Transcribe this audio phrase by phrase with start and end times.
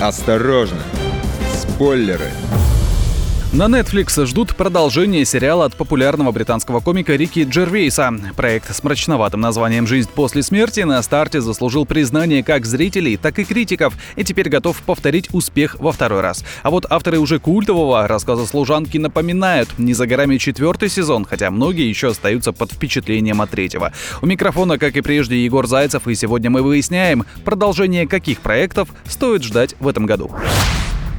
[0.00, 0.80] Осторожно!
[1.52, 2.30] Спойлеры!
[3.58, 8.14] На Netflix ждут продолжения сериала от популярного британского комика Рики Джервейса.
[8.36, 13.44] Проект с мрачноватым названием «Жизнь после смерти» на старте заслужил признание как зрителей, так и
[13.44, 16.44] критиков, и теперь готов повторить успех во второй раз.
[16.62, 21.88] А вот авторы уже культового рассказа служанки напоминают, не за горами четвертый сезон, хотя многие
[21.88, 23.92] еще остаются под впечатлением от третьего.
[24.22, 29.42] У микрофона, как и прежде, Егор Зайцев, и сегодня мы выясняем, продолжение каких проектов стоит
[29.42, 30.30] ждать в этом году.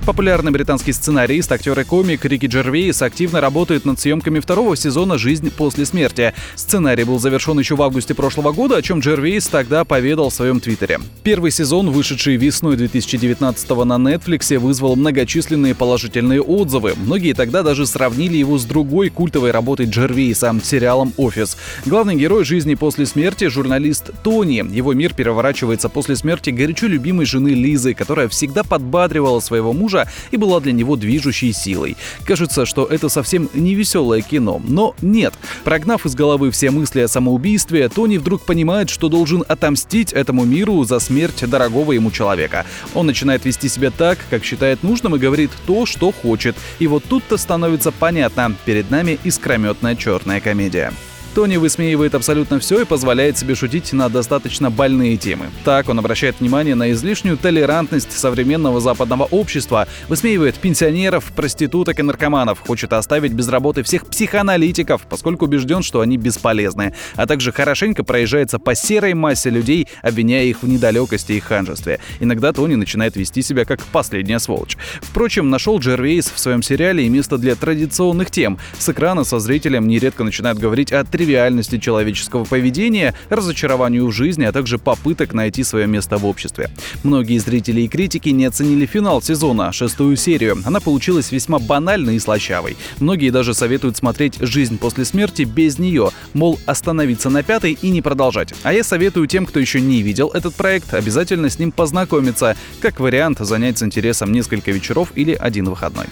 [0.10, 5.52] Популярный британский сценарист, актер и комик Рики Джервейс активно работает над съемками второго сезона «Жизнь
[5.52, 6.34] после смерти».
[6.56, 10.62] Сценарий был завершен еще в августе прошлого года, о чем Джервейс тогда поведал в своем
[10.62, 11.00] твиттере.
[11.22, 16.96] Первый сезон, вышедший весной 2019 на Netflix, вызвал многочисленные положительные отзывы.
[16.98, 21.56] Многие тогда даже сравнили его с другой культовой работой Джервейса– сериалом «Офис».
[21.86, 24.66] Главный герой жизни после смерти– журналист Тони.
[24.76, 30.12] Его мир переворачивается после смерти горячо любимой жены Лизы, которая всегда подбадривала своего мужа мужа
[30.32, 31.98] и была для него движущей силой.
[32.26, 35.34] Кажется, что это совсем не веселое кино, но нет.
[35.64, 40.84] Прогнав из головы все мысли о самоубийстве, Тони вдруг понимает, что должен отомстить этому миру
[40.84, 42.66] за смерть дорогого ему человека.
[42.94, 46.56] Он начинает вести себя так, как считает нужным и говорит то, что хочет.
[46.80, 50.94] И вот тут-то становится понятно, перед нами искрометная черная комедия.
[51.40, 55.46] Тони высмеивает абсолютно все и позволяет себе шутить на достаточно больные темы.
[55.64, 62.60] Так он обращает внимание на излишнюю толерантность современного западного общества, высмеивает пенсионеров, проституток и наркоманов,
[62.60, 68.60] хочет оставить без работы всех психоаналитиков, поскольку убежден, что они бесполезны, а также хорошенько проезжается
[68.60, 72.02] по серой массе людей, обвиняя их в недалекости и ханжестве.
[72.20, 74.76] Иногда Тони начинает вести себя как последняя сволочь.
[75.02, 78.60] Впрочем, нашел Джервейс в своем сериале и место для традиционных тем.
[78.78, 84.52] С экрана со зрителем нередко начинают говорить о тривиальности человеческого поведения, разочарованию в жизни, а
[84.52, 86.72] также попыток найти свое место в обществе.
[87.04, 90.58] Многие зрители и критики не оценили финал сезона, шестую серию.
[90.66, 92.78] Она получилась весьма банальной и слащавой.
[93.00, 98.02] Многие даже советуют смотреть «Жизнь после смерти» без нее, мол, остановиться на пятой и не
[98.02, 98.56] продолжать.
[98.64, 103.00] А я советую тем, кто еще не видел этот проект, обязательно с ним познакомиться, как
[103.00, 106.08] вариант занять с интересом несколько вечеров или один выходной.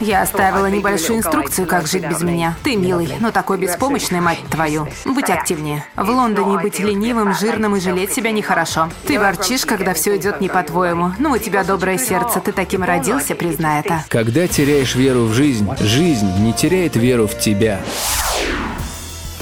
[0.00, 2.56] Я оставила небольшую инструкцию, как жить без меня.
[2.62, 4.88] Ты милый, но такой беспомощный, мать твою.
[5.04, 5.84] Быть активнее.
[5.96, 8.90] В Лондоне быть ленивым, жирным и жалеть себя нехорошо.
[9.06, 11.12] Ты ворчишь, когда все идет не по-твоему.
[11.18, 14.04] Ну, у тебя доброе сердце, ты таким родился, признай это.
[14.08, 17.80] Когда теряешь веру в жизнь, жизнь не теряет веру в тебя.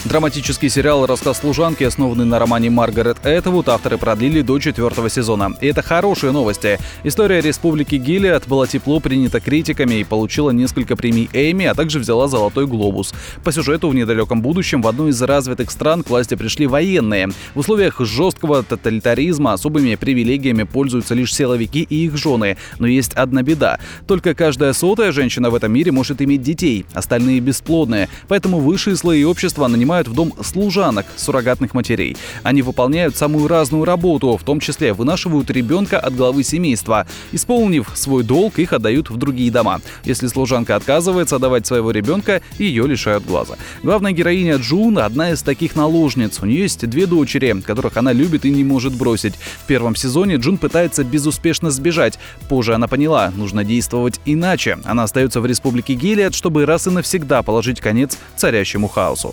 [0.05, 5.57] Драматический сериал «Рассказ служанки», основанный на романе Маргарет Этвуд, авторы продлили до четвертого сезона.
[5.63, 6.79] И это хорошие новости.
[7.05, 12.29] История Республики Гилиад была тепло принята критиками и получила несколько премий Эми, а также взяла
[12.29, 13.15] «Золотой глобус».
[13.45, 17.31] По сюжету в недалеком будущем в одну из развитых стран к власти пришли военные.
[17.55, 22.59] В условиях жесткого тоталитаризма особыми привилегиями пользуются лишь силовики и их жены.
[22.79, 23.81] Но есть одна беда.
[24.07, 28.11] Только каждая сотая женщина в этом мире может иметь детей, остальные бесплодные.
[28.29, 32.17] Поэтому высшие слои общества нанимают нанимают в дом служанок, суррогатных матерей.
[32.43, 37.07] Они выполняют самую разную работу, в том числе вынашивают ребенка от главы семейства.
[37.33, 39.81] Исполнив свой долг, их отдают в другие дома.
[40.05, 43.55] Если служанка отказывается отдавать своего ребенка, ее лишают глаза.
[43.83, 46.41] Главная героиня Джун– одна из таких наложниц.
[46.43, 49.35] У нее есть две дочери, которых она любит и не может бросить.
[49.35, 52.19] В первом сезоне Джун пытается безуспешно сбежать.
[52.49, 54.79] Позже она поняла, нужно действовать иначе.
[54.85, 59.33] Она остается в республике Гелиад, чтобы раз и навсегда положить конец царящему хаосу.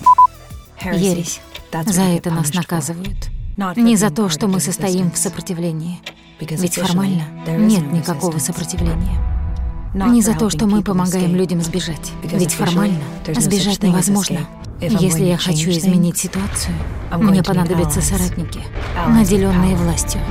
[0.84, 1.42] Ересь.
[1.86, 3.30] За это нас наказывают.
[3.76, 6.00] Не за то, что мы состоим в сопротивлении.
[6.40, 9.20] Ведь формально нет никакого сопротивления.
[9.94, 12.12] Не за то, что мы помогаем людям сбежать.
[12.24, 13.04] Ведь формально
[13.38, 14.40] сбежать невозможно.
[14.82, 16.74] Если я хочу изменить ситуацию,
[17.16, 18.62] мне понадобятся соратники,
[19.08, 20.22] наделенные властью.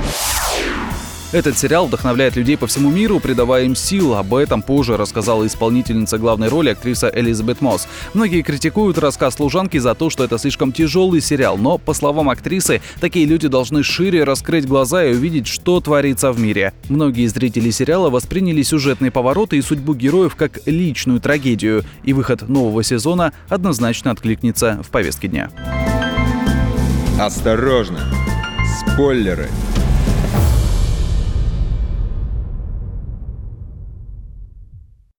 [1.31, 4.15] Этот сериал вдохновляет людей по всему миру, придавая им сил.
[4.15, 7.87] Об этом позже рассказала исполнительница главной роли актриса Элизабет Мосс.
[8.13, 12.81] Многие критикуют рассказ служанки за то, что это слишком тяжелый сериал, но, по словам актрисы,
[12.99, 16.73] такие люди должны шире раскрыть глаза и увидеть, что творится в мире.
[16.89, 22.83] Многие зрители сериала восприняли сюжетные повороты и судьбу героев как личную трагедию, и выход нового
[22.83, 25.49] сезона однозначно откликнется в повестке дня.
[27.17, 28.01] Осторожно!
[28.81, 29.47] Спойлеры!